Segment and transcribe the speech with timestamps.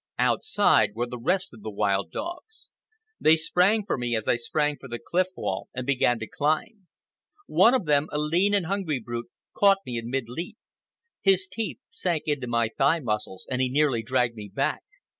[0.17, 2.71] Outside were the rest of the wild dogs.
[3.19, 6.87] They sprang for me as I sprang for the cliff wall and began to climb.
[7.45, 10.57] One of them, a lean and hungry brute, caught me in mid leap.
[11.21, 14.81] His teeth sank into my thigh muscles, and he nearly dragged me back.